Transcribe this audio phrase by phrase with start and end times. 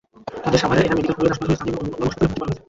[0.43, 2.59] তাঁদের সাভারের Enam medical college হাসপাতালসহ স্থানীয় অন্যান্য হাসপাতালে ভর্তি করা হয়েছে।